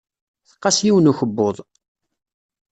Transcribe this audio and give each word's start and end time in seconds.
Tqas 0.51 0.77
yiwen 0.85 1.05
n 1.09 1.11
ukebbuḍ. 1.11 1.57